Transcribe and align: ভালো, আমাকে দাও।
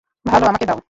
ভালো, 0.25 0.45
আমাকে 0.47 0.65
দাও। 0.65 0.79